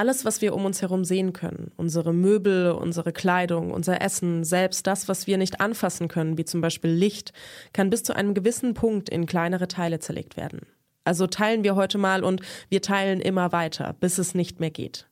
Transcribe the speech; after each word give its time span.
Alles, 0.00 0.24
was 0.24 0.40
wir 0.40 0.54
um 0.54 0.64
uns 0.64 0.80
herum 0.80 1.04
sehen 1.04 1.34
können, 1.34 1.72
unsere 1.76 2.14
Möbel, 2.14 2.70
unsere 2.70 3.12
Kleidung, 3.12 3.70
unser 3.70 4.00
Essen, 4.00 4.44
selbst 4.44 4.86
das, 4.86 5.08
was 5.08 5.26
wir 5.26 5.36
nicht 5.36 5.60
anfassen 5.60 6.08
können, 6.08 6.38
wie 6.38 6.46
zum 6.46 6.62
Beispiel 6.62 6.90
Licht, 6.90 7.34
kann 7.74 7.90
bis 7.90 8.02
zu 8.02 8.16
einem 8.16 8.32
gewissen 8.32 8.72
Punkt 8.72 9.10
in 9.10 9.26
kleinere 9.26 9.68
Teile 9.68 9.98
zerlegt 9.98 10.38
werden. 10.38 10.60
Also 11.04 11.26
teilen 11.26 11.64
wir 11.64 11.76
heute 11.76 11.98
mal 11.98 12.24
und 12.24 12.40
wir 12.70 12.80
teilen 12.80 13.20
immer 13.20 13.52
weiter, 13.52 13.94
bis 14.00 14.16
es 14.16 14.34
nicht 14.34 14.58
mehr 14.58 14.70
geht. 14.70 15.06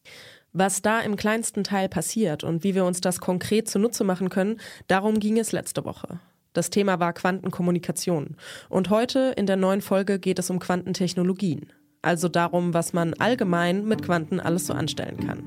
Was 0.55 0.81
da 0.81 1.01
im 1.01 1.17
kleinsten 1.17 1.65
Teil 1.65 1.91
passiert 1.91 2.43
und 2.43 2.65
wie 2.65 2.75
wir 2.75 2.87
uns 2.87 3.03
das 3.03 3.21
konkret 3.21 3.69
zunutze 3.69 4.05
machen 4.05 4.31
können, 4.31 4.59
darum 4.87 5.21
ging 5.21 5.39
es 5.39 5.53
letzte 5.53 5.85
Woche. 5.85 6.19
Das 6.55 6.71
Thema 6.71 6.99
war 6.99 7.13
Quantenkommunikation. 7.13 8.39
Und 8.71 8.89
heute 8.89 9.35
in 9.37 9.45
der 9.45 9.57
neuen 9.57 9.83
Folge 9.83 10.19
geht 10.19 10.39
es 10.39 10.49
um 10.49 10.59
Quantentechnologien. 10.59 11.75
Also 12.03 12.29
darum, 12.29 12.75
was 12.75 12.93
man 12.93 13.15
allgemein 13.15 13.85
mit 13.85 14.03
Quanten 14.05 14.39
alles 14.39 14.67
so 14.67 14.73
anstellen 14.73 15.19
kann. 15.27 15.43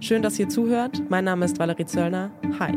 Schön, 0.00 0.22
dass 0.22 0.38
ihr 0.38 0.48
zuhört. 0.48 1.02
Mein 1.08 1.24
Name 1.24 1.44
ist 1.44 1.58
Valerie 1.58 1.86
Zöllner. 1.86 2.30
Hi. 2.60 2.72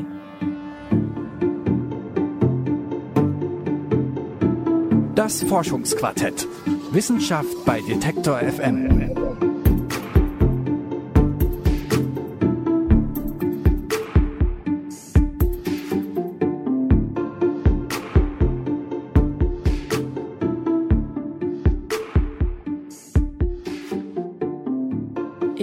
Das 5.14 5.44
Forschungsquartett. 5.44 6.48
Wissenschaft 6.92 7.64
bei 7.64 7.80
Detektor 7.82 8.40
FM. 8.40 9.01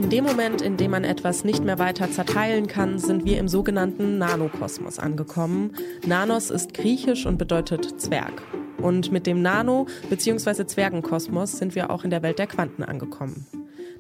In 0.08 0.24
dem 0.24 0.24
Moment, 0.24 0.62
in 0.62 0.78
dem 0.78 0.92
man 0.92 1.04
etwas 1.04 1.44
nicht 1.44 1.62
mehr 1.62 1.78
weiter 1.78 2.10
zerteilen 2.10 2.66
kann, 2.66 2.98
sind 2.98 3.26
wir 3.26 3.38
im 3.38 3.46
sogenannten 3.46 4.16
Nanokosmos 4.16 4.98
angekommen. 4.98 5.74
Nanos 6.06 6.48
ist 6.48 6.72
griechisch 6.72 7.26
und 7.26 7.36
bedeutet 7.36 8.00
Zwerg. 8.00 8.42
Und 8.78 9.12
mit 9.12 9.26
dem 9.26 9.42
Nano- 9.42 9.86
bzw. 10.08 10.64
Zwergenkosmos 10.64 11.58
sind 11.58 11.74
wir 11.74 11.90
auch 11.90 12.04
in 12.04 12.10
der 12.10 12.22
Welt 12.22 12.38
der 12.38 12.46
Quanten 12.46 12.84
angekommen. 12.84 13.46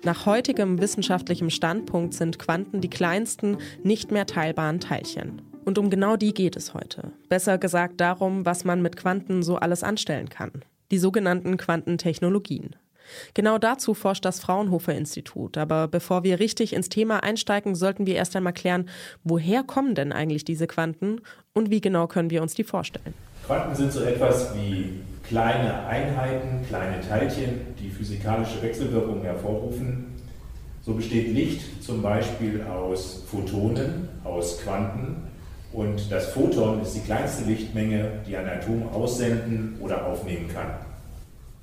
Nach 0.02 0.24
heutigem 0.24 0.80
wissenschaftlichem 0.80 1.50
Standpunkt 1.50 2.14
sind 2.14 2.38
Quanten 2.38 2.80
die 2.80 2.88
kleinsten, 2.88 3.58
nicht 3.82 4.10
mehr 4.10 4.24
teilbaren 4.24 4.80
Teilchen. 4.80 5.42
Und 5.66 5.76
um 5.76 5.90
genau 5.90 6.16
die 6.16 6.32
geht 6.32 6.56
es 6.56 6.72
heute. 6.72 7.12
Besser 7.28 7.58
gesagt 7.58 8.00
darum, 8.00 8.46
was 8.46 8.64
man 8.64 8.80
mit 8.80 8.96
Quanten 8.96 9.42
so 9.42 9.56
alles 9.56 9.82
anstellen 9.82 10.30
kann. 10.30 10.52
Die 10.90 10.98
sogenannten 10.98 11.58
Quantentechnologien. 11.58 12.76
Genau 13.34 13.58
dazu 13.58 13.94
forscht 13.94 14.24
das 14.24 14.40
Fraunhofer 14.40 14.94
Institut. 14.94 15.56
Aber 15.56 15.88
bevor 15.88 16.24
wir 16.24 16.40
richtig 16.40 16.72
ins 16.72 16.88
Thema 16.88 17.22
einsteigen, 17.22 17.74
sollten 17.74 18.06
wir 18.06 18.16
erst 18.16 18.36
einmal 18.36 18.52
klären, 18.52 18.88
woher 19.24 19.62
kommen 19.62 19.94
denn 19.94 20.12
eigentlich 20.12 20.44
diese 20.44 20.66
Quanten 20.66 21.20
und 21.52 21.70
wie 21.70 21.80
genau 21.80 22.06
können 22.06 22.30
wir 22.30 22.42
uns 22.42 22.54
die 22.54 22.64
vorstellen? 22.64 23.14
Quanten 23.46 23.74
sind 23.74 23.92
so 23.92 24.02
etwas 24.02 24.54
wie 24.54 25.00
kleine 25.28 25.86
Einheiten, 25.86 26.66
kleine 26.68 27.00
Teilchen, 27.00 27.74
die 27.78 27.90
physikalische 27.90 28.62
Wechselwirkungen 28.62 29.22
hervorrufen. 29.22 30.06
So 30.82 30.94
besteht 30.94 31.34
Licht 31.34 31.82
zum 31.82 32.00
Beispiel 32.00 32.62
aus 32.62 33.24
Photonen, 33.30 34.08
aus 34.24 34.58
Quanten. 34.60 35.28
Und 35.72 36.10
das 36.10 36.28
Photon 36.32 36.80
ist 36.80 36.94
die 36.94 37.00
kleinste 37.00 37.44
Lichtmenge, 37.44 38.22
die 38.26 38.36
ein 38.36 38.48
Atom 38.48 38.88
aussenden 38.88 39.76
oder 39.80 40.06
aufnehmen 40.06 40.48
kann. 40.48 40.70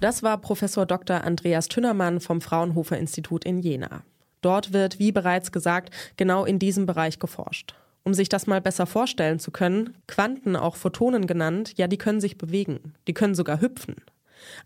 Das 0.02 0.24
war 0.24 0.38
Professor 0.38 0.86
Dr. 0.86 1.24
Andreas 1.24 1.70
Tünnermann 1.70 2.20
vom 2.20 2.42
Fraunhofer 2.42 2.98
Institut 2.98 3.46
in 3.46 3.60
Jena. 3.60 4.04
Dort 4.42 4.74
wird, 4.74 5.00
wie 5.00 5.12
bereits 5.12 5.52
gesagt, 5.52 5.94
genau 6.18 6.46
in 6.46 6.60
diesem 6.60 6.86
Bereich 6.86 7.18
geforscht. 7.18 7.76
Um 8.04 8.14
sich 8.14 8.30
das 8.30 8.46
mal 8.46 8.62
besser 8.62 8.86
vorstellen 8.86 9.40
zu 9.40 9.52
können, 9.52 9.96
Quanten, 10.06 10.56
auch 10.56 10.76
Photonen 10.76 11.26
genannt, 11.26 11.74
ja, 11.78 11.88
die 11.88 11.98
können 11.98 12.22
sich 12.22 12.38
bewegen, 12.38 12.94
die 13.08 13.14
können 13.14 13.34
sogar 13.34 13.62
hüpfen. 13.62 13.96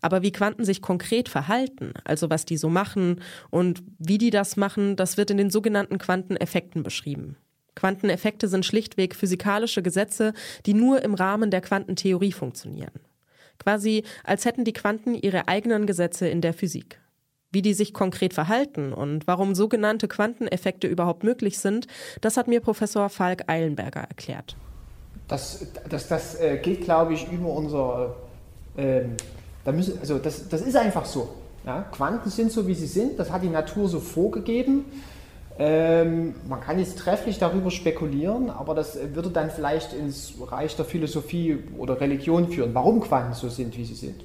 Aber 0.02 0.20
wie 0.20 0.32
Quanten 0.32 0.64
sich 0.64 0.82
konkret 0.82 1.28
verhalten, 1.28 1.94
also 2.04 2.28
was 2.28 2.44
die 2.44 2.58
so 2.58 2.68
machen 2.68 3.22
und 3.48 3.82
wie 3.98 4.18
die 4.18 4.30
das 4.30 4.56
machen, 4.56 4.96
das 4.96 5.16
wird 5.16 5.30
in 5.30 5.38
den 5.38 5.50
sogenannten 5.50 5.96
Quanteneffekten 5.96 6.82
beschrieben. 6.82 7.36
Quanteneffekte 7.76 8.48
sind 8.48 8.66
schlichtweg 8.66 9.14
physikalische 9.14 9.80
Gesetze, 9.80 10.34
die 10.66 10.74
nur 10.74 11.02
im 11.02 11.14
Rahmen 11.14 11.50
der 11.50 11.62
Quantentheorie 11.62 12.32
funktionieren. 12.32 12.92
Quasi 13.60 14.04
als 14.24 14.44
hätten 14.44 14.64
die 14.64 14.72
Quanten 14.72 15.14
ihre 15.14 15.46
eigenen 15.46 15.86
Gesetze 15.86 16.28
in 16.28 16.40
der 16.40 16.54
Physik. 16.54 17.00
Wie 17.52 17.62
die 17.62 17.74
sich 17.74 17.92
konkret 17.92 18.32
verhalten 18.32 18.92
und 18.92 19.26
warum 19.26 19.54
sogenannte 19.54 20.08
Quanteneffekte 20.08 20.86
überhaupt 20.86 21.24
möglich 21.24 21.58
sind, 21.58 21.86
das 22.20 22.36
hat 22.36 22.48
mir 22.48 22.60
Professor 22.60 23.08
Falk 23.08 23.48
Eilenberger 23.48 24.00
erklärt. 24.00 24.56
Das, 25.26 25.66
das, 25.88 26.08
das 26.08 26.40
äh, 26.40 26.58
geht, 26.58 26.82
glaube 26.82 27.14
ich, 27.14 27.30
über 27.30 27.50
unser. 27.50 28.16
Äh, 28.76 29.02
da 29.64 29.72
müssen, 29.72 29.98
also 30.00 30.18
das, 30.18 30.48
das 30.48 30.62
ist 30.62 30.76
einfach 30.76 31.04
so. 31.04 31.34
Ja? 31.66 31.82
Quanten 31.92 32.30
sind 32.30 32.50
so, 32.50 32.66
wie 32.66 32.74
sie 32.74 32.86
sind. 32.86 33.18
Das 33.18 33.30
hat 33.30 33.42
die 33.42 33.48
Natur 33.48 33.88
so 33.88 34.00
vorgegeben. 34.00 34.84
Ähm, 35.62 36.34
man 36.48 36.58
kann 36.62 36.78
jetzt 36.78 36.98
trefflich 36.98 37.38
darüber 37.38 37.70
spekulieren, 37.70 38.48
aber 38.48 38.74
das 38.74 38.98
würde 39.14 39.28
dann 39.28 39.50
vielleicht 39.50 39.92
ins 39.92 40.32
Reich 40.40 40.74
der 40.74 40.86
Philosophie 40.86 41.58
oder 41.76 42.00
Religion 42.00 42.50
führen, 42.50 42.74
warum 42.74 43.02
Quanten 43.02 43.34
so 43.34 43.50
sind, 43.50 43.76
wie 43.76 43.84
sie 43.84 43.94
sind. 43.94 44.24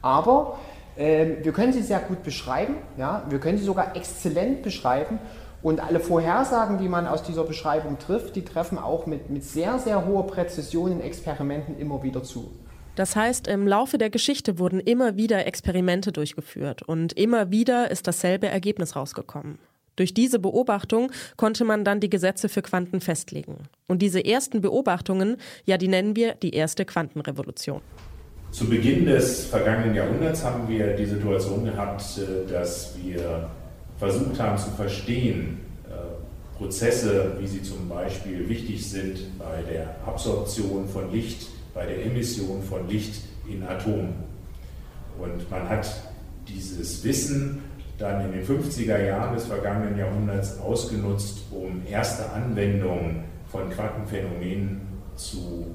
Aber 0.00 0.60
ähm, 0.96 1.38
wir 1.42 1.50
können 1.50 1.72
sie 1.72 1.82
sehr 1.82 1.98
gut 1.98 2.22
beschreiben, 2.22 2.76
ja? 2.96 3.24
wir 3.28 3.40
können 3.40 3.58
sie 3.58 3.64
sogar 3.64 3.96
exzellent 3.96 4.62
beschreiben 4.62 5.18
und 5.60 5.80
alle 5.80 5.98
Vorhersagen, 5.98 6.78
die 6.78 6.88
man 6.88 7.08
aus 7.08 7.24
dieser 7.24 7.42
Beschreibung 7.42 7.98
trifft, 7.98 8.36
die 8.36 8.44
treffen 8.44 8.78
auch 8.78 9.06
mit, 9.06 9.28
mit 9.28 9.42
sehr, 9.42 9.80
sehr 9.80 10.06
hoher 10.06 10.28
Präzision 10.28 10.92
in 10.92 11.00
Experimenten 11.00 11.76
immer 11.80 12.04
wieder 12.04 12.22
zu. 12.22 12.52
Das 12.94 13.16
heißt, 13.16 13.48
im 13.48 13.66
Laufe 13.66 13.98
der 13.98 14.10
Geschichte 14.10 14.60
wurden 14.60 14.78
immer 14.78 15.16
wieder 15.16 15.46
Experimente 15.48 16.12
durchgeführt 16.12 16.82
und 16.82 17.12
immer 17.14 17.50
wieder 17.50 17.90
ist 17.90 18.06
dasselbe 18.06 18.46
Ergebnis 18.46 18.94
rausgekommen. 18.94 19.58
Durch 19.96 20.12
diese 20.14 20.38
Beobachtung 20.38 21.10
konnte 21.36 21.64
man 21.64 21.84
dann 21.84 22.00
die 22.00 22.10
Gesetze 22.10 22.48
für 22.48 22.62
Quanten 22.62 23.00
festlegen. 23.00 23.56
Und 23.88 24.02
diese 24.02 24.24
ersten 24.24 24.60
Beobachtungen, 24.60 25.38
ja, 25.64 25.78
die 25.78 25.88
nennen 25.88 26.14
wir 26.14 26.34
die 26.34 26.54
erste 26.54 26.84
Quantenrevolution. 26.84 27.80
Zu 28.50 28.68
Beginn 28.68 29.06
des 29.06 29.46
vergangenen 29.46 29.94
Jahrhunderts 29.94 30.44
haben 30.44 30.68
wir 30.68 30.94
die 30.94 31.06
Situation 31.06 31.64
gehabt, 31.64 32.02
äh, 32.18 32.50
dass 32.50 32.94
wir 33.02 33.50
versucht 33.98 34.38
haben 34.38 34.56
zu 34.56 34.70
verstehen, 34.70 35.58
äh, 35.88 36.56
Prozesse, 36.56 37.32
wie 37.40 37.46
sie 37.46 37.62
zum 37.62 37.88
Beispiel 37.88 38.48
wichtig 38.48 38.88
sind 38.88 39.38
bei 39.38 39.62
der 39.70 39.96
Absorption 40.06 40.88
von 40.88 41.10
Licht, 41.12 41.48
bei 41.74 41.86
der 41.86 42.04
Emission 42.06 42.62
von 42.62 42.88
Licht 42.88 43.22
in 43.48 43.62
Atomen. 43.62 44.14
Und 45.18 45.50
man 45.50 45.68
hat 45.68 45.86
dieses 46.48 47.02
Wissen 47.04 47.62
dann 47.98 48.26
in 48.26 48.32
den 48.32 48.44
50er 48.44 49.04
Jahren 49.04 49.34
des 49.34 49.46
vergangenen 49.46 49.98
Jahrhunderts 49.98 50.58
ausgenutzt, 50.60 51.44
um 51.50 51.82
erste 51.88 52.30
Anwendungen 52.30 53.24
von 53.50 53.70
Quantenphänomenen 53.70 54.80
zu, 55.14 55.74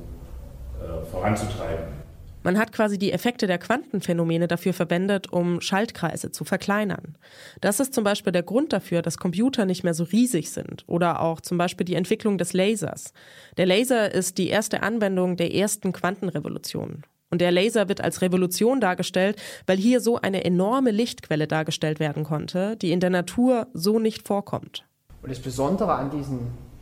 äh, 0.79 1.05
voranzutreiben. 1.09 2.01
Man 2.43 2.57
hat 2.57 2.71
quasi 2.71 2.97
die 2.97 3.11
Effekte 3.11 3.45
der 3.45 3.59
Quantenphänomene 3.59 4.47
dafür 4.47 4.73
verwendet, 4.73 5.31
um 5.31 5.61
Schaltkreise 5.61 6.31
zu 6.31 6.43
verkleinern. 6.43 7.15
Das 7.59 7.79
ist 7.79 7.93
zum 7.93 8.03
Beispiel 8.03 8.33
der 8.33 8.41
Grund 8.41 8.73
dafür, 8.73 9.03
dass 9.03 9.17
Computer 9.17 9.65
nicht 9.65 9.83
mehr 9.83 9.93
so 9.93 10.05
riesig 10.05 10.49
sind 10.49 10.83
oder 10.87 11.21
auch 11.21 11.41
zum 11.41 11.59
Beispiel 11.59 11.85
die 11.85 11.93
Entwicklung 11.93 12.39
des 12.39 12.53
Lasers. 12.53 13.13
Der 13.57 13.67
Laser 13.67 14.11
ist 14.11 14.39
die 14.39 14.47
erste 14.47 14.81
Anwendung 14.81 15.37
der 15.37 15.53
ersten 15.53 15.93
Quantenrevolution. 15.93 17.03
Und 17.31 17.39
der 17.39 17.51
Laser 17.51 17.87
wird 17.87 18.01
als 18.01 18.21
Revolution 18.21 18.81
dargestellt, 18.81 19.41
weil 19.65 19.77
hier 19.77 20.01
so 20.01 20.17
eine 20.17 20.43
enorme 20.43 20.91
Lichtquelle 20.91 21.47
dargestellt 21.47 21.99
werden 21.99 22.25
konnte, 22.25 22.75
die 22.75 22.91
in 22.91 22.99
der 22.99 23.09
Natur 23.09 23.67
so 23.73 23.99
nicht 23.99 24.27
vorkommt. 24.27 24.85
Und 25.23 25.31
das 25.31 25.39
Besondere 25.39 25.93
an 25.93 26.11
diesen, 26.11 26.39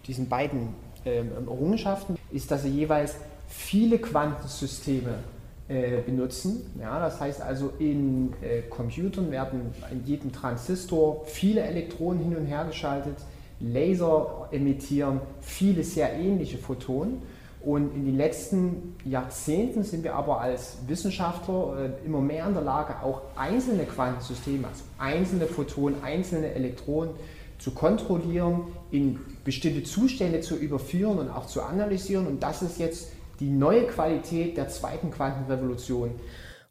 diesen 0.08 0.28
beiden 0.28 0.70
äh, 1.06 1.20
Errungenschaften 1.20 2.18
ist, 2.32 2.50
dass 2.50 2.64
sie 2.64 2.70
jeweils 2.70 3.16
viele 3.48 4.00
Quantensysteme 4.00 5.20
äh, 5.68 6.02
benutzen. 6.02 6.72
Ja, 6.80 7.00
das 7.00 7.20
heißt 7.20 7.42
also, 7.42 7.72
in 7.78 8.34
äh, 8.42 8.64
Computern 8.70 9.30
werden 9.30 9.72
in 9.92 10.04
jedem 10.04 10.32
Transistor 10.32 11.26
viele 11.26 11.62
Elektronen 11.62 12.24
hin 12.24 12.36
und 12.36 12.46
her 12.46 12.66
geschaltet. 12.66 13.18
Laser 13.60 14.48
emittieren 14.52 15.22
viele 15.42 15.84
sehr 15.84 16.14
ähnliche 16.14 16.58
Photonen. 16.58 17.22
Und 17.62 17.94
in 17.94 18.06
den 18.06 18.16
letzten 18.16 18.96
Jahrzehnten 19.04 19.84
sind 19.84 20.04
wir 20.04 20.16
aber 20.16 20.40
als 20.40 20.78
Wissenschaftler 20.88 21.92
äh, 22.02 22.06
immer 22.06 22.22
mehr 22.22 22.48
in 22.48 22.54
der 22.54 22.64
Lage, 22.64 23.02
auch 23.04 23.22
einzelne 23.36 23.84
Quantensysteme, 23.84 24.68
also 24.68 24.84
einzelne 24.98 25.46
Photonen, 25.46 26.02
einzelne 26.02 26.54
Elektronen 26.54 27.16
zu 27.58 27.72
kontrollieren, 27.72 28.62
in 28.92 29.20
bestimmte 29.44 29.84
Zustände 29.84 30.40
zu 30.40 30.56
überführen 30.56 31.20
und 31.20 31.30
auch 31.30 31.48
zu 31.48 31.62
analysieren. 31.62 32.28
Und 32.28 32.42
das 32.42 32.62
ist 32.62 32.80
jetzt 32.80 33.12
die 33.42 33.50
neue 33.50 33.88
Qualität 33.88 34.56
der 34.56 34.70
zweiten 34.70 35.12
Quantenrevolution. 35.12 36.12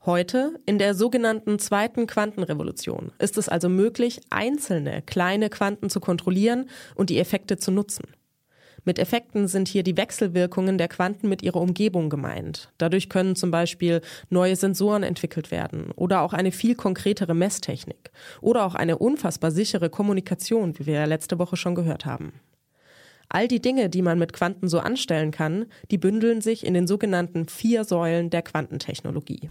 Heute, 0.06 0.58
in 0.64 0.79
der 0.79 0.94
sogenannten 0.94 1.58
zweiten 1.58 2.06
Quantenrevolution, 2.06 3.12
ist 3.19 3.37
es 3.37 3.50
also 3.50 3.69
möglich, 3.69 4.20
einzelne 4.31 5.02
kleine 5.02 5.50
Quanten 5.50 5.90
zu 5.90 6.00
kontrollieren 6.00 6.70
und 6.94 7.11
die 7.11 7.19
Effekte 7.19 7.58
zu 7.58 7.70
nutzen. 7.70 8.05
Mit 8.88 8.99
Effekten 8.99 9.49
sind 9.49 9.69
hier 9.69 9.82
die 9.82 9.99
Wechselwirkungen 9.99 10.79
der 10.79 10.88
Quanten 10.88 11.29
mit 11.29 11.43
ihrer 11.43 11.61
Umgebung 11.61 12.08
gemeint. 12.08 12.73
Dadurch 12.79 13.11
können 13.11 13.37
zum 13.37 13.50
Beispiel 13.50 14.00
neue 14.31 14.56
Sensoren 14.56 15.02
entwickelt 15.02 15.50
werden 15.50 15.90
oder 15.94 16.23
auch 16.23 16.32
eine 16.32 16.52
viel 16.52 16.75
konkretere 16.75 17.35
Messtechnik 17.35 18.11
oder 18.40 18.64
auch 18.64 18.75
eine 18.75 18.96
unfassbar 18.96 19.50
sichere 19.50 19.90
Kommunikation, 19.90 20.79
wie 20.79 20.87
wir 20.87 20.94
ja 20.94 21.05
letzte 21.05 21.38
Woche 21.38 21.58
schon 21.58 21.75
gehört 21.75 22.06
haben. 22.06 22.32
All 23.29 23.46
die 23.46 23.61
Dinge, 23.61 23.90
die 23.90 24.00
man 24.00 24.19
mit 24.19 24.32
Quanten 24.32 24.69
so 24.69 24.79
anstellen 24.79 25.32
kann, 25.32 25.67
die 25.90 25.99
bündeln 25.99 26.40
sich 26.40 26.64
in 26.64 26.73
den 26.73 26.87
sogenannten 26.87 27.46
vier 27.46 27.85
Säulen 27.85 28.31
der 28.31 28.40
Quantentechnologie. 28.40 29.50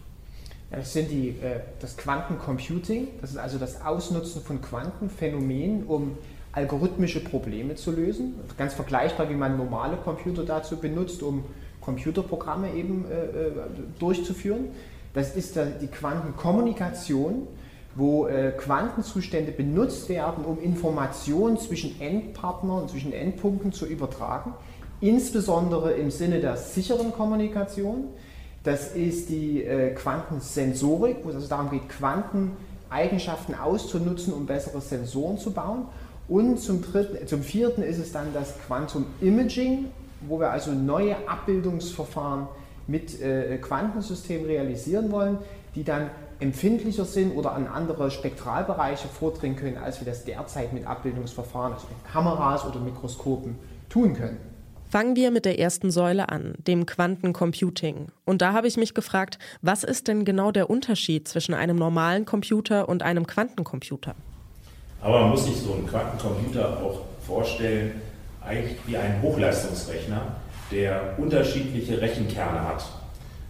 Das 0.71 0.93
sind 0.93 1.11
die, 1.11 1.29
äh, 1.29 1.59
das 1.79 1.95
Quantencomputing, 1.95 3.07
das 3.21 3.29
ist 3.29 3.37
also 3.37 3.59
das 3.59 3.83
Ausnutzen 3.83 4.41
von 4.41 4.63
Quantenphänomenen, 4.63 5.85
um 5.85 6.17
algorithmische 6.57 7.23
Probleme 7.23 7.75
zu 7.75 7.91
lösen. 7.91 8.33
Ganz 8.57 8.73
vergleichbar, 8.73 9.29
wie 9.29 9.35
man 9.35 9.57
normale 9.57 9.95
Computer 9.97 10.43
dazu 10.43 10.77
benutzt, 10.77 11.21
um 11.21 11.43
Computerprogramme 11.81 12.73
eben 12.73 13.05
äh, 13.05 13.47
äh 13.47 13.51
durchzuführen. 13.99 14.69
Das 15.13 15.35
ist 15.35 15.55
die 15.55 15.87
Quantenkommunikation, 15.87 17.47
wo 17.95 18.27
äh, 18.27 18.51
Quantenzustände 18.57 19.51
benutzt 19.51 20.09
werden, 20.09 20.45
um 20.45 20.59
Informationen 20.59 21.57
zwischen 21.57 21.99
Endpartnern, 22.01 22.89
zwischen 22.89 23.13
Endpunkten 23.13 23.71
zu 23.71 23.85
übertragen, 23.85 24.53
insbesondere 24.99 25.93
im 25.93 26.11
Sinne 26.11 26.39
der 26.39 26.57
sicheren 26.57 27.11
Kommunikation. 27.11 28.05
Das 28.63 28.95
ist 28.95 29.29
die 29.29 29.63
äh, 29.63 29.93
Quantensensorik, 29.93 31.17
wo 31.23 31.29
es 31.29 31.35
also 31.35 31.47
darum 31.47 31.69
geht, 31.69 31.87
Quanteneigenschaften 31.89 33.55
auszunutzen, 33.55 34.33
um 34.33 34.45
bessere 34.45 34.81
Sensoren 34.81 35.37
zu 35.37 35.51
bauen. 35.51 35.85
Und 36.27 36.59
zum, 36.59 36.81
dritten, 36.81 37.25
zum 37.27 37.41
vierten 37.41 37.83
ist 37.83 37.99
es 37.99 38.11
dann 38.11 38.33
das 38.33 38.57
Quantum 38.65 39.05
Imaging, 39.21 39.85
wo 40.21 40.39
wir 40.39 40.51
also 40.51 40.71
neue 40.71 41.15
Abbildungsverfahren 41.27 42.47
mit 42.87 43.21
äh, 43.21 43.57
Quantensystemen 43.57 44.45
realisieren 44.45 45.11
wollen, 45.11 45.37
die 45.75 45.83
dann 45.83 46.09
empfindlicher 46.39 47.05
sind 47.05 47.35
oder 47.35 47.53
an 47.53 47.67
andere 47.67 48.11
Spektralbereiche 48.11 49.07
vordringen 49.07 49.57
können, 49.57 49.77
als 49.77 49.99
wir 49.99 50.05
das 50.05 50.25
derzeit 50.25 50.73
mit 50.73 50.85
Abbildungsverfahren, 50.85 51.73
also 51.73 51.87
mit 51.87 52.11
Kameras 52.11 52.65
oder 52.65 52.79
Mikroskopen 52.79 53.55
tun 53.89 54.13
können. 54.13 54.37
Fangen 54.89 55.15
wir 55.17 55.31
mit 55.31 55.43
der 55.43 55.59
ersten 55.59 55.91
Säule 55.91 56.29
an, 56.29 56.53
dem 56.59 56.85
Quantencomputing. 56.85 58.07
Und 58.23 58.41
da 58.41 58.53
habe 58.53 58.67
ich 58.67 58.77
mich 58.77 58.93
gefragt, 58.93 59.37
was 59.61 59.83
ist 59.83 60.07
denn 60.07 60.23
genau 60.23 60.51
der 60.51 60.69
Unterschied 60.69 61.27
zwischen 61.27 61.53
einem 61.53 61.75
normalen 61.75 62.25
Computer 62.25 62.87
und 62.87 63.03
einem 63.03 63.27
Quantencomputer? 63.27 64.15
Aber 65.01 65.21
man 65.21 65.29
muss 65.31 65.45
sich 65.45 65.57
so 65.57 65.73
einen 65.73 65.87
Quantencomputer 65.87 66.81
auch 66.83 67.01
vorstellen, 67.25 68.01
eigentlich 68.45 68.77
wie 68.85 68.97
einen 68.97 69.21
Hochleistungsrechner, 69.21 70.21
der 70.71 71.15
unterschiedliche 71.17 72.01
Rechenkerne 72.01 72.67
hat. 72.67 72.83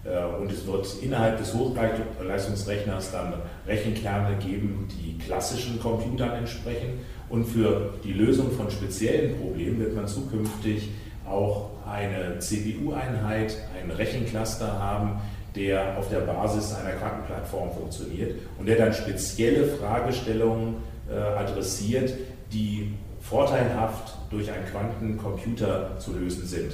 Äh, 0.03 0.41
und 0.41 0.51
es 0.51 0.65
wird 0.65 0.87
innerhalb 1.01 1.37
des 1.37 1.53
Hochleistungsrechners 1.53 3.11
dann 3.11 3.33
Rechenkerne 3.65 4.37
geben, 4.37 4.87
die 4.91 5.17
klassischen 5.17 5.79
Computern 5.79 6.31
entsprechen. 6.31 6.99
Und 7.29 7.45
für 7.45 7.93
die 8.03 8.13
Lösung 8.13 8.51
von 8.51 8.69
speziellen 8.71 9.37
Problemen 9.39 9.79
wird 9.79 9.95
man 9.95 10.07
zukünftig 10.07 10.89
auch 11.27 11.69
eine 11.85 12.39
CPU-Einheit, 12.39 13.57
einen 13.77 13.91
Rechencluster 13.91 14.79
haben, 14.79 15.21
der 15.55 15.97
auf 15.97 16.09
der 16.09 16.19
Basis 16.19 16.73
einer 16.73 16.91
Quantenplattform 16.91 17.71
funktioniert 17.71 18.35
und 18.59 18.67
der 18.67 18.77
dann 18.77 18.93
spezielle 18.93 19.65
Fragestellungen 19.65 20.75
adressiert, 21.13 22.13
die 22.51 22.93
vorteilhaft 23.19 24.15
durch 24.29 24.51
einen 24.51 24.65
Quantencomputer 24.65 25.97
zu 25.99 26.13
lösen 26.13 26.45
sind. 26.45 26.73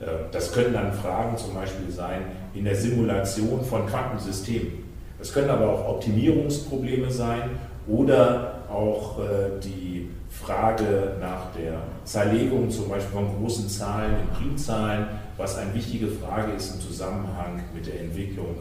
Äh, 0.00 0.06
das 0.32 0.52
können 0.52 0.72
dann 0.72 0.92
Fragen 0.92 1.36
zum 1.36 1.54
Beispiel 1.54 1.90
sein 1.90 2.22
in 2.54 2.64
der 2.64 2.74
Simulation 2.74 3.64
von 3.64 3.86
Quantensystemen. 3.86 4.84
Es 5.20 5.32
können 5.32 5.50
aber 5.50 5.68
auch 5.72 5.88
Optimierungsprobleme 5.88 7.10
sein 7.10 7.50
oder 7.86 8.62
auch 8.70 9.18
äh, 9.20 9.60
die 9.62 10.08
Frage 10.30 11.12
nach 11.20 11.52
der 11.56 11.80
Zerlegung 12.04 12.70
zum 12.70 12.88
Beispiel 12.88 13.12
von 13.12 13.38
großen 13.38 13.68
Zahlen 13.68 14.14
in 14.20 14.28
Primzahlen, 14.36 15.06
was 15.36 15.56
eine 15.56 15.72
wichtige 15.74 16.08
Frage 16.08 16.52
ist 16.52 16.74
im 16.74 16.80
Zusammenhang 16.80 17.62
mit 17.72 17.86
der 17.86 18.00
Entwicklung 18.00 18.56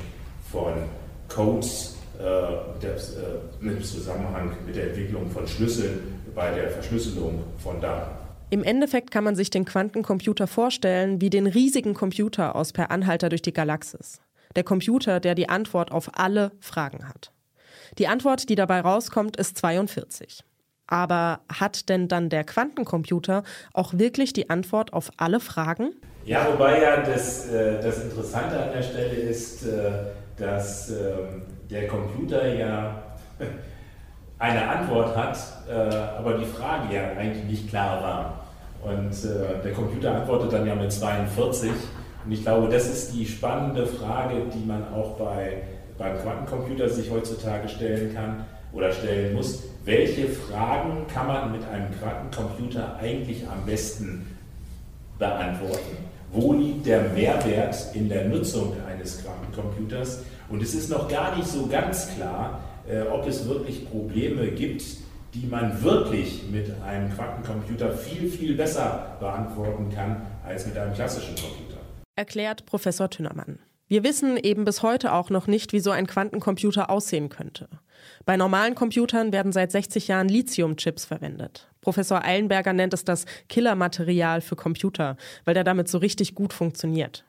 von 0.51 0.74
Codes, 1.27 1.98
äh, 1.98 2.02
im 2.19 3.83
Zusammenhang 3.83 4.56
mit 4.65 4.75
der 4.75 4.89
Entwicklung 4.89 5.30
von 5.30 5.48
Schlüsseln 5.48 6.21
bei 6.36 6.51
der 6.51 6.69
Verschlüsselung 6.69 7.44
von 7.57 7.80
Daten. 7.81 8.24
Im 8.50 8.63
Endeffekt 8.63 9.10
kann 9.10 9.24
man 9.24 9.36
sich 9.36 9.50
den 9.50 9.65
Quantencomputer 9.65 10.45
vorstellen 10.45 11.21
wie 11.21 11.30
den 11.30 11.48
riesigen 11.48 11.95
Computer 11.95 12.56
aus 12.56 12.71
Per 12.71 12.92
Anhalter 12.92 13.30
durch 13.30 13.42
die 13.42 13.54
Galaxis. 13.54 14.21
Der 14.56 14.63
Computer, 14.63 15.19
der 15.19 15.33
die 15.33 15.50
Antwort 15.50 15.92
auf 15.92 16.12
alle 16.13 16.51
Fragen 16.60 17.10
hat. 17.10 17.31
Die 17.98 18.07
Antwort, 18.07 18.50
die 18.50 18.56
dabei 18.56 18.81
rauskommt, 18.81 19.38
ist 19.38 19.57
42. 19.57 20.44
Aber 20.86 21.39
hat 21.51 21.89
denn 21.89 22.07
dann 22.07 22.30
der 22.30 22.44
Quantencomputer 22.44 23.44
auch 23.74 23.94
wirklich 23.94 24.33
die 24.33 24.50
Antwort 24.50 24.94
auf 24.94 25.10
alle 25.18 25.39
Fragen? 25.39 25.94
Ja, 26.25 26.48
wobei 26.51 26.81
ja 26.81 27.01
das, 27.01 27.50
äh, 27.50 27.81
das 27.81 28.04
Interessante 28.04 28.62
an 28.62 28.71
der 28.71 28.83
Stelle 28.83 29.15
ist, 29.15 29.65
äh, 29.65 29.92
dass 30.38 30.89
ähm, 30.89 31.44
der 31.73 31.87
Computer 31.87 32.47
ja 32.47 33.03
eine 34.39 34.67
Antwort 34.67 35.15
hat, 35.15 35.37
äh, 35.69 35.73
aber 35.73 36.37
die 36.37 36.45
Frage 36.45 36.93
ja 36.93 37.01
eigentlich 37.17 37.43
nicht 37.45 37.69
klar 37.69 38.01
war. 38.01 38.39
Und 38.83 39.11
äh, 39.11 39.63
der 39.63 39.73
Computer 39.73 40.15
antwortet 40.15 40.53
dann 40.53 40.67
ja 40.67 40.75
mit 40.75 40.91
42. 40.91 41.71
Und 42.25 42.31
ich 42.31 42.43
glaube, 42.43 42.69
das 42.69 42.87
ist 42.87 43.13
die 43.13 43.25
spannende 43.25 43.85
Frage, 43.85 44.35
die 44.53 44.65
man 44.65 44.93
auch 44.93 45.17
bei, 45.17 45.63
beim 45.97 46.17
Quantencomputer 46.21 46.89
sich 46.89 47.09
heutzutage 47.09 47.67
stellen 47.67 48.13
kann 48.13 48.45
oder 48.71 48.91
stellen 48.91 49.35
muss. 49.35 49.63
Welche 49.85 50.27
Fragen 50.29 51.05
kann 51.13 51.27
man 51.27 51.51
mit 51.51 51.61
einem 51.67 51.87
Quantencomputer 51.99 52.97
eigentlich 53.01 53.47
am 53.47 53.65
besten 53.65 54.37
beantworten? 55.17 55.97
Wo 56.31 56.53
liegt 56.53 56.85
der 56.85 57.09
Mehrwert 57.09 57.75
in 57.93 58.09
der 58.09 58.25
Nutzung 58.25 58.73
eines 58.89 59.23
Quantencomputers? 59.23 60.23
Und 60.53 60.61
es 60.61 60.75
ist 60.75 60.91
noch 60.91 61.07
gar 61.09 61.35
nicht 61.35 61.47
so 61.47 61.65
ganz 61.65 62.09
klar, 62.15 62.61
äh, 62.88 63.01
ob 63.01 63.25
es 63.25 63.50
wirklich 63.50 63.89
Probleme 63.89 64.51
gibt, 64.51 64.83
die 65.33 65.47
man 65.47 65.81
wirklich 65.81 66.44
mit 66.51 66.69
einem 66.83 67.11
Quantencomputer 67.11 67.91
viel, 67.91 68.29
viel 68.29 68.55
besser 68.55 69.17
beantworten 69.19 69.89
kann 69.89 70.22
als 70.45 70.67
mit 70.67 70.77
einem 70.77 70.93
klassischen 70.93 71.33
Computer. 71.33 71.81
Erklärt 72.15 72.67
Professor 72.67 73.10
Tünnermann. 73.10 73.57
Wir 73.88 74.03
wissen 74.03 74.38
eben 74.38 74.63
bis 74.63 74.83
heute 74.83 75.13
auch 75.13 75.31
noch 75.31 75.48
nicht, 75.48 75.74
wie 75.74 75.79
so 75.79 75.89
ein 75.89 76.05
Quantencomputer 76.05 76.91
aussehen 76.91 77.29
könnte. 77.29 77.67
Bei 78.24 78.38
normalen 78.38 78.75
Computern 78.75 79.33
werden 79.33 79.53
seit 79.53 79.72
60 79.72 80.07
Jahren 80.07 80.29
Lithium-Chips 80.29 81.05
verwendet. 81.05 81.67
Professor 81.81 82.24
Eilenberger 82.24 82.74
nennt 82.74 82.93
es 82.93 83.03
das 83.03 83.25
Killermaterial 83.50 84.41
für 84.41 84.55
Computer, 84.55 85.17
weil 85.45 85.55
der 85.55 85.63
damit 85.63 85.88
so 85.88 85.98
richtig 85.98 86.36
gut 86.36 86.53
funktioniert. 86.53 87.25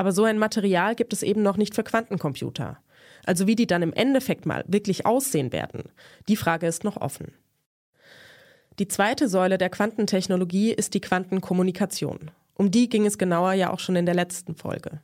Aber 0.00 0.12
so 0.12 0.24
ein 0.24 0.38
Material 0.38 0.94
gibt 0.94 1.12
es 1.12 1.22
eben 1.22 1.42
noch 1.42 1.58
nicht 1.58 1.74
für 1.74 1.82
Quantencomputer. 1.82 2.78
Also 3.26 3.46
wie 3.46 3.54
die 3.54 3.66
dann 3.66 3.82
im 3.82 3.92
Endeffekt 3.92 4.46
mal 4.46 4.64
wirklich 4.66 5.04
aussehen 5.04 5.52
werden, 5.52 5.90
die 6.26 6.36
Frage 6.36 6.66
ist 6.66 6.84
noch 6.84 6.96
offen. 6.96 7.34
Die 8.78 8.88
zweite 8.88 9.28
Säule 9.28 9.58
der 9.58 9.68
Quantentechnologie 9.68 10.72
ist 10.72 10.94
die 10.94 11.02
Quantenkommunikation. 11.02 12.30
Um 12.54 12.70
die 12.70 12.88
ging 12.88 13.04
es 13.04 13.18
genauer 13.18 13.52
ja 13.52 13.70
auch 13.70 13.78
schon 13.78 13.94
in 13.94 14.06
der 14.06 14.14
letzten 14.14 14.54
Folge. 14.54 15.02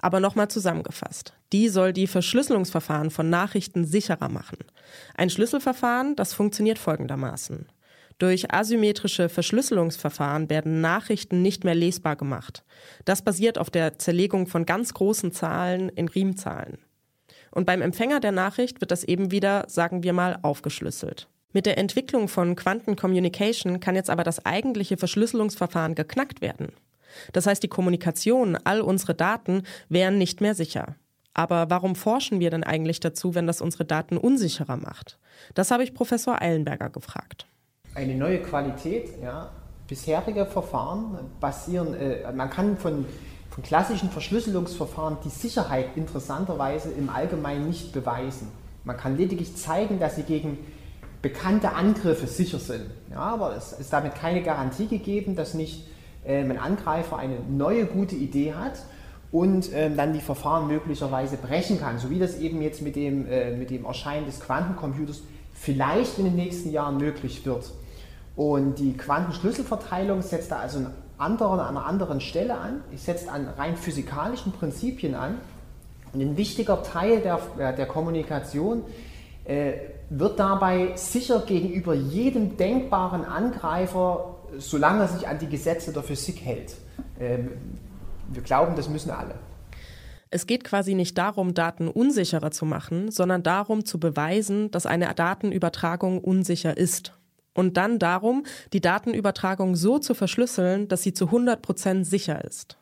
Aber 0.00 0.18
nochmal 0.18 0.48
zusammengefasst. 0.48 1.34
Die 1.52 1.68
soll 1.68 1.92
die 1.92 2.08
Verschlüsselungsverfahren 2.08 3.12
von 3.12 3.30
Nachrichten 3.30 3.84
sicherer 3.84 4.28
machen. 4.28 4.58
Ein 5.14 5.30
Schlüsselverfahren, 5.30 6.16
das 6.16 6.34
funktioniert 6.34 6.80
folgendermaßen. 6.80 7.68
Durch 8.22 8.54
asymmetrische 8.54 9.28
Verschlüsselungsverfahren 9.28 10.48
werden 10.48 10.80
Nachrichten 10.80 11.42
nicht 11.42 11.64
mehr 11.64 11.74
lesbar 11.74 12.14
gemacht. 12.14 12.62
Das 13.04 13.22
basiert 13.22 13.58
auf 13.58 13.68
der 13.68 13.98
Zerlegung 13.98 14.46
von 14.46 14.64
ganz 14.64 14.94
großen 14.94 15.32
Zahlen 15.32 15.88
in 15.88 16.06
Riemzahlen. 16.06 16.78
Und 17.50 17.66
beim 17.66 17.82
Empfänger 17.82 18.20
der 18.20 18.30
Nachricht 18.30 18.80
wird 18.80 18.92
das 18.92 19.02
eben 19.02 19.32
wieder, 19.32 19.64
sagen 19.66 20.04
wir 20.04 20.12
mal, 20.12 20.38
aufgeschlüsselt. 20.42 21.26
Mit 21.52 21.66
der 21.66 21.78
Entwicklung 21.78 22.28
von 22.28 22.54
Quantencommunication 22.54 23.80
kann 23.80 23.96
jetzt 23.96 24.08
aber 24.08 24.22
das 24.22 24.46
eigentliche 24.46 24.96
Verschlüsselungsverfahren 24.96 25.96
geknackt 25.96 26.40
werden. 26.40 26.68
Das 27.32 27.48
heißt, 27.48 27.64
die 27.64 27.68
Kommunikation, 27.68 28.56
all 28.62 28.82
unsere 28.82 29.16
Daten 29.16 29.64
wären 29.88 30.18
nicht 30.18 30.40
mehr 30.40 30.54
sicher. 30.54 30.94
Aber 31.34 31.70
warum 31.70 31.96
forschen 31.96 32.38
wir 32.38 32.50
denn 32.50 32.62
eigentlich 32.62 33.00
dazu, 33.00 33.34
wenn 33.34 33.48
das 33.48 33.60
unsere 33.60 33.84
Daten 33.84 34.16
unsicherer 34.16 34.76
macht? 34.76 35.18
Das 35.54 35.72
habe 35.72 35.82
ich 35.82 35.92
Professor 35.92 36.40
Eilenberger 36.40 36.88
gefragt. 36.88 37.48
Eine 37.94 38.14
neue 38.14 38.38
Qualität, 38.40 39.10
ja. 39.22 39.50
Bisherige 39.88 40.46
Verfahren 40.46 41.18
basieren, 41.40 41.94
äh, 41.94 42.32
man 42.32 42.48
kann 42.48 42.78
von 42.78 43.04
von 43.52 43.62
klassischen 43.62 44.08
Verschlüsselungsverfahren 44.08 45.18
die 45.24 45.28
Sicherheit 45.28 45.88
interessanterweise 45.94 46.90
im 46.90 47.10
Allgemeinen 47.10 47.66
nicht 47.66 47.92
beweisen. 47.92 48.48
Man 48.84 48.96
kann 48.96 49.18
lediglich 49.18 49.56
zeigen, 49.56 49.98
dass 50.00 50.16
sie 50.16 50.22
gegen 50.22 50.58
bekannte 51.20 51.74
Angriffe 51.74 52.26
sicher 52.26 52.58
sind. 52.58 52.86
Ja, 53.10 53.18
aber 53.18 53.54
es 53.54 53.72
ist 53.74 53.92
damit 53.92 54.14
keine 54.14 54.42
Garantie 54.42 54.86
gegeben, 54.86 55.36
dass 55.36 55.52
nicht 55.52 55.86
ähm, 56.24 56.50
ein 56.50 56.58
Angreifer 56.58 57.18
eine 57.18 57.40
neue 57.40 57.84
gute 57.84 58.16
Idee 58.16 58.54
hat 58.54 58.82
und 59.30 59.70
ähm, 59.74 59.98
dann 59.98 60.14
die 60.14 60.20
Verfahren 60.20 60.66
möglicherweise 60.66 61.36
brechen 61.36 61.78
kann, 61.78 61.98
so 61.98 62.08
wie 62.08 62.18
das 62.18 62.38
eben 62.38 62.62
jetzt 62.62 62.80
mit 62.80 62.96
dem, 62.96 63.26
äh, 63.26 63.54
mit 63.54 63.68
dem 63.68 63.84
Erscheinen 63.84 64.24
des 64.24 64.40
Quantencomputers 64.40 65.20
vielleicht 65.52 66.18
in 66.18 66.24
den 66.24 66.36
nächsten 66.36 66.72
Jahren 66.72 66.96
möglich 66.96 67.44
wird. 67.44 67.70
Und 68.36 68.78
die 68.78 68.96
Quantenschlüsselverteilung 68.96 70.22
setzt 70.22 70.50
da 70.50 70.58
also 70.58 70.78
einen 70.78 70.94
anderen, 71.18 71.60
an 71.60 71.76
einer 71.76 71.86
anderen 71.86 72.20
Stelle 72.20 72.56
an, 72.56 72.82
es 72.92 73.04
setzt 73.04 73.28
an 73.28 73.48
rein 73.56 73.76
physikalischen 73.76 74.52
Prinzipien 74.52 75.14
an. 75.14 75.38
Und 76.12 76.20
ein 76.20 76.36
wichtiger 76.36 76.82
Teil 76.82 77.20
der, 77.20 77.72
der 77.72 77.86
Kommunikation 77.86 78.82
äh, 79.44 79.74
wird 80.10 80.38
dabei 80.38 80.92
sicher 80.94 81.40
gegenüber 81.40 81.94
jedem 81.94 82.56
denkbaren 82.56 83.24
Angreifer, 83.24 84.36
solange 84.58 85.02
er 85.02 85.08
sich 85.08 85.26
an 85.26 85.38
die 85.38 85.48
Gesetze 85.48 85.92
der 85.92 86.02
Physik 86.02 86.40
hält. 86.42 86.74
Ähm, 87.18 87.50
wir 88.28 88.42
glauben, 88.42 88.76
das 88.76 88.88
müssen 88.88 89.10
alle. 89.10 89.34
Es 90.30 90.46
geht 90.46 90.64
quasi 90.64 90.94
nicht 90.94 91.18
darum, 91.18 91.52
Daten 91.52 91.88
unsicherer 91.88 92.50
zu 92.50 92.64
machen, 92.64 93.10
sondern 93.10 93.42
darum 93.42 93.84
zu 93.84 94.00
beweisen, 94.00 94.70
dass 94.70 94.86
eine 94.86 95.12
Datenübertragung 95.14 96.18
unsicher 96.18 96.76
ist. 96.76 97.12
Und 97.54 97.76
dann 97.76 97.98
darum, 97.98 98.44
die 98.72 98.80
Datenübertragung 98.80 99.76
so 99.76 99.98
zu 99.98 100.14
verschlüsseln, 100.14 100.88
dass 100.88 101.02
sie 101.02 101.12
zu 101.12 101.26
100 101.26 101.60
Prozent 101.60 102.06
sicher 102.06 102.44
ist. 102.44 102.78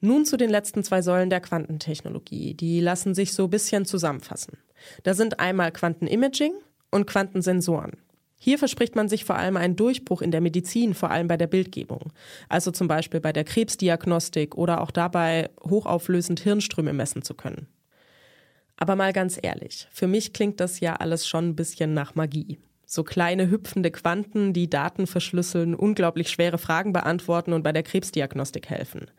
Nun 0.00 0.24
zu 0.24 0.36
den 0.36 0.50
letzten 0.50 0.84
zwei 0.84 1.02
Säulen 1.02 1.30
der 1.30 1.40
Quantentechnologie. 1.40 2.54
Die 2.54 2.80
lassen 2.80 3.14
sich 3.14 3.32
so 3.32 3.44
ein 3.44 3.50
bisschen 3.50 3.86
zusammenfassen. 3.86 4.58
Da 5.02 5.14
sind 5.14 5.40
einmal 5.40 5.72
Quantenimaging 5.72 6.52
und 6.90 7.06
Quantensensoren. 7.06 7.92
Hier 8.38 8.58
verspricht 8.58 8.94
man 8.94 9.08
sich 9.08 9.24
vor 9.24 9.36
allem 9.36 9.56
einen 9.56 9.76
Durchbruch 9.76 10.20
in 10.20 10.30
der 10.30 10.42
Medizin, 10.42 10.92
vor 10.92 11.10
allem 11.10 11.28
bei 11.28 11.38
der 11.38 11.46
Bildgebung. 11.46 12.12
Also 12.50 12.70
zum 12.70 12.88
Beispiel 12.88 13.20
bei 13.20 13.32
der 13.32 13.44
Krebsdiagnostik 13.44 14.54
oder 14.54 14.82
auch 14.82 14.90
dabei, 14.90 15.48
hochauflösend 15.62 16.40
Hirnströme 16.40 16.92
messen 16.92 17.22
zu 17.22 17.32
können. 17.32 17.66
Aber 18.76 18.96
mal 18.96 19.14
ganz 19.14 19.38
ehrlich, 19.40 19.88
für 19.90 20.06
mich 20.06 20.34
klingt 20.34 20.60
das 20.60 20.80
ja 20.80 20.96
alles 20.96 21.26
schon 21.26 21.48
ein 21.48 21.56
bisschen 21.56 21.94
nach 21.94 22.14
Magie. 22.14 22.58
So 22.94 23.02
kleine 23.02 23.50
hüpfende 23.50 23.90
Quanten, 23.90 24.52
die 24.52 24.70
Daten 24.70 25.08
verschlüsseln, 25.08 25.74
unglaublich 25.74 26.30
schwere 26.30 26.58
Fragen 26.58 26.92
beantworten 26.92 27.52
und 27.52 27.64
bei 27.64 27.72
der 27.72 27.82
Krebsdiagnostik 27.82 28.70
helfen. 28.70 29.10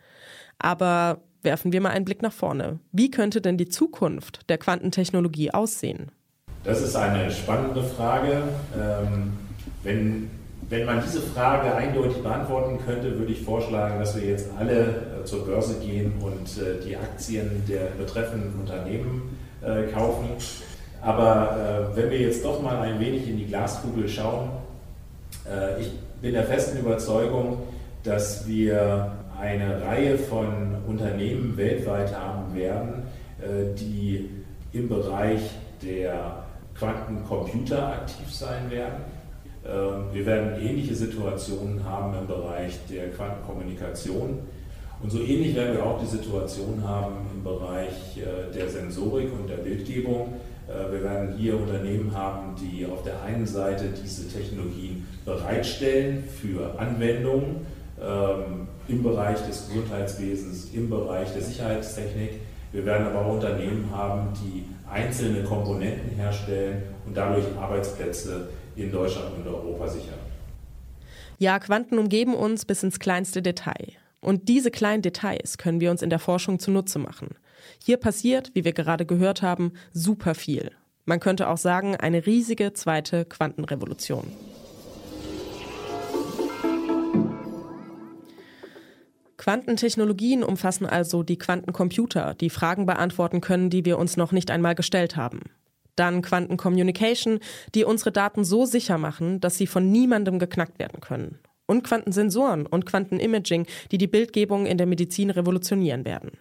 Aber 0.57 1.23
werfen 1.41 1.73
wir 1.73 1.81
mal 1.81 1.89
einen 1.89 2.05
Blick 2.05 2.21
nach 2.21 2.31
vorne. 2.31 2.79
Wie 2.93 3.11
könnte 3.11 3.41
denn 3.41 3.57
die 3.57 3.67
Zukunft 3.67 4.49
der 4.49 4.59
Quantentechnologie 4.59 5.51
aussehen? 5.51 6.13
Das 6.63 6.81
ist 6.81 6.95
eine 6.95 7.29
spannende 7.29 7.83
Frage. 7.83 8.43
Ähm, 8.79 9.33
wenn, 9.83 10.29
wenn 10.69 10.85
man 10.85 11.03
diese 11.03 11.19
Frage 11.19 11.75
eindeutig 11.75 12.23
beantworten 12.23 12.79
könnte, 12.85 13.19
würde 13.19 13.33
ich 13.33 13.41
vorschlagen, 13.41 13.99
dass 13.99 14.15
wir 14.15 14.23
jetzt 14.23 14.51
alle 14.57 15.19
äh, 15.21 15.25
zur 15.25 15.45
Börse 15.45 15.81
gehen 15.81 16.13
und 16.21 16.47
äh, 16.63 16.81
die 16.81 16.95
Aktien 16.95 17.63
der 17.67 17.87
betreffenden 17.97 18.57
Unternehmen 18.57 19.37
äh, 19.61 19.91
kaufen. 19.91 20.29
Aber 21.05 21.91
wenn 21.93 22.09
wir 22.09 22.19
jetzt 22.19 22.43
doch 22.43 22.61
mal 22.61 22.79
ein 22.79 22.99
wenig 22.99 23.27
in 23.29 23.37
die 23.37 23.45
Glaskugel 23.45 24.09
schauen, 24.09 24.49
ich 25.79 25.91
bin 26.19 26.33
der 26.33 26.43
festen 26.43 26.79
Überzeugung, 26.79 27.59
dass 28.03 28.47
wir 28.47 29.11
eine 29.39 29.81
Reihe 29.83 30.17
von 30.17 30.77
Unternehmen 30.87 31.55
weltweit 31.57 32.17
haben 32.17 32.55
werden, 32.55 33.03
die 33.77 34.31
im 34.73 34.89
Bereich 34.89 35.41
der 35.83 36.43
Quantencomputer 36.77 37.87
aktiv 37.93 38.33
sein 38.33 38.69
werden. 38.71 39.03
Ähm, 39.65 40.13
wir 40.13 40.25
werden 40.25 40.61
ähnliche 40.61 40.93
Situationen 40.93 41.83
haben 41.83 42.17
im 42.17 42.27
Bereich 42.27 42.77
der 42.89 43.09
Quantenkommunikation. 43.11 44.39
Und 45.01 45.11
so 45.11 45.19
ähnlich 45.19 45.55
werden 45.55 45.75
wir 45.75 45.85
auch 45.85 45.99
die 45.99 46.07
Situation 46.07 46.83
haben 46.87 47.27
im 47.33 47.43
Bereich 47.43 48.17
äh, 48.17 48.53
der 48.53 48.69
Sensorik 48.69 49.31
und 49.33 49.49
der 49.49 49.57
Bildgebung. 49.57 50.33
Äh, 50.67 50.91
wir 50.91 51.03
werden 51.03 51.35
hier 51.37 51.59
Unternehmen 51.59 52.11
haben, 52.15 52.55
die 52.55 52.85
auf 52.85 53.03
der 53.03 53.21
einen 53.21 53.45
Seite 53.45 53.85
diese 54.03 54.27
Technologien 54.27 55.05
bereitstellen 55.25 56.23
für 56.23 56.79
Anwendungen 56.79 57.65
ähm, 58.01 58.67
im 58.87 59.03
Bereich 59.03 59.45
des 59.47 59.67
Gesundheitswesens, 59.67 60.69
im 60.73 60.89
Bereich 60.89 61.31
der 61.33 61.41
Sicherheitstechnik. 61.41 62.39
Wir 62.71 62.85
werden 62.85 63.07
aber 63.07 63.25
auch 63.25 63.33
Unternehmen 63.33 63.89
haben, 63.91 64.33
die 64.43 64.65
einzelne 64.89 65.43
Komponenten 65.43 66.17
herstellen 66.17 66.83
und 67.05 67.15
dadurch 67.15 67.45
Arbeitsplätze 67.59 68.49
in 68.75 68.91
Deutschland 68.91 69.35
und 69.37 69.47
Europa 69.47 69.87
sichern. 69.87 70.19
Ja, 71.37 71.59
Quanten 71.59 71.97
umgeben 71.97 72.33
uns 72.33 72.65
bis 72.65 72.83
ins 72.83 72.99
kleinste 72.99 73.41
Detail. 73.41 73.93
Und 74.19 74.49
diese 74.49 74.71
kleinen 74.71 75.01
Details 75.01 75.57
können 75.57 75.79
wir 75.79 75.91
uns 75.91 76.01
in 76.01 76.09
der 76.09 76.19
Forschung 76.19 76.59
zunutze 76.59 76.99
machen. 76.99 77.35
Hier 77.83 77.97
passiert, 77.97 78.51
wie 78.53 78.65
wir 78.65 78.73
gerade 78.73 79.05
gehört 79.05 79.41
haben, 79.41 79.73
super 79.93 80.35
viel. 80.35 80.71
Man 81.05 81.19
könnte 81.19 81.49
auch 81.49 81.57
sagen, 81.57 81.95
eine 81.95 82.25
riesige 82.25 82.73
zweite 82.73 83.25
Quantenrevolution. 83.25 84.31
Quantentechnologien 89.37 90.43
umfassen 90.43 90.87
also 90.87 91.21
die 91.21 91.37
Quantencomputer, 91.37 92.33
die 92.33 92.49
Fragen 92.49 92.87
beantworten 92.87 93.41
können, 93.41 93.69
die 93.69 93.85
wir 93.85 93.99
uns 93.99 94.17
noch 94.17 94.31
nicht 94.31 94.49
einmal 94.49 94.73
gestellt 94.73 95.15
haben. 95.15 95.41
Dann 95.95 96.23
Quantencommunication, 96.23 97.39
die 97.75 97.83
unsere 97.83 98.11
Daten 98.11 98.43
so 98.43 98.65
sicher 98.65 98.97
machen, 98.97 99.39
dass 99.41 99.57
sie 99.57 99.67
von 99.67 99.91
niemandem 99.91 100.39
geknackt 100.39 100.79
werden 100.79 100.99
können. 100.99 101.37
Und 101.67 101.83
Quantensensoren 101.83 102.65
und 102.65 102.85
Quantenimaging, 102.85 103.65
die 103.91 103.97
die 103.97 104.07
Bildgebung 104.07 104.65
in 104.65 104.77
der 104.77 104.87
Medizin 104.87 105.29
revolutionieren 105.29 106.05
werden. 106.05 106.31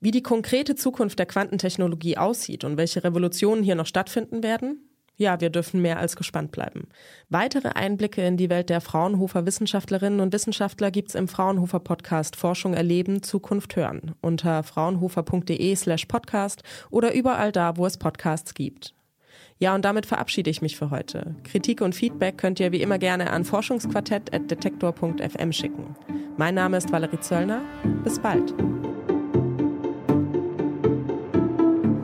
Wie 0.00 0.10
die 0.10 0.22
konkrete 0.22 0.74
Zukunft 0.74 1.18
der 1.18 1.26
Quantentechnologie 1.26 2.16
aussieht 2.16 2.64
und 2.64 2.76
welche 2.76 3.02
Revolutionen 3.02 3.62
hier 3.62 3.74
noch 3.74 3.86
stattfinden 3.86 4.42
werden, 4.42 4.86
ja, 5.18 5.40
wir 5.40 5.48
dürfen 5.48 5.80
mehr 5.80 5.98
als 5.98 6.14
gespannt 6.14 6.52
bleiben. 6.52 6.88
Weitere 7.30 7.68
Einblicke 7.68 8.26
in 8.26 8.36
die 8.36 8.50
Welt 8.50 8.68
der 8.68 8.82
Fraunhofer 8.82 9.46
Wissenschaftlerinnen 9.46 10.20
und 10.20 10.32
Wissenschaftler 10.32 10.90
gibt's 10.90 11.14
im 11.14 11.26
Fraunhofer 11.26 11.80
Podcast 11.80 12.36
Forschung 12.36 12.74
erleben, 12.74 13.22
Zukunft 13.22 13.76
hören 13.76 14.14
unter 14.20 14.62
fraunhofer.de 14.62 15.74
slash 15.74 16.04
podcast 16.04 16.62
oder 16.90 17.14
überall 17.14 17.50
da, 17.50 17.78
wo 17.78 17.86
es 17.86 17.96
Podcasts 17.96 18.52
gibt. 18.52 18.95
Ja, 19.58 19.74
und 19.74 19.84
damit 19.84 20.06
verabschiede 20.06 20.48
ich 20.50 20.60
mich 20.60 20.76
für 20.76 20.90
heute. 20.90 21.34
Kritik 21.44 21.80
und 21.80 21.94
Feedback 21.94 22.36
könnt 22.36 22.60
ihr 22.60 22.72
wie 22.72 22.82
immer 22.82 22.98
gerne 22.98 23.30
an 23.30 23.44
forschungsquartett.detektor.fm 23.44 25.52
schicken. 25.52 25.96
Mein 26.36 26.54
Name 26.54 26.76
ist 26.76 26.92
Valerie 26.92 27.20
Zöllner. 27.20 27.62
Bis 28.04 28.18
bald. 28.18 28.52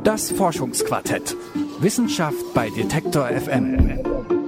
Das 0.03 0.31
Forschungsquartett. 0.31 1.37
Wissenschaft 1.81 2.55
bei 2.55 2.71
Detektor 2.71 3.29
FM. 3.29 4.42